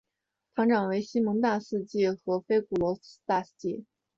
[0.55, 3.85] 堂长为西蒙大司祭和菲古罗夫斯基大司祭。